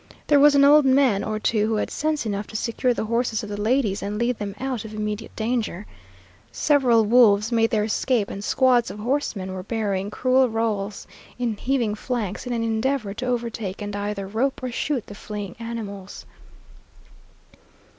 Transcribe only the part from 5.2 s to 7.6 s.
danger. Several wolves